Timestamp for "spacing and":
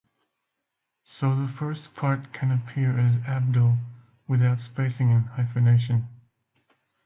4.59-5.27